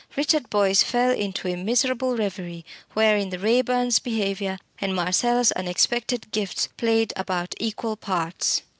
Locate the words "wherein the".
2.95-3.37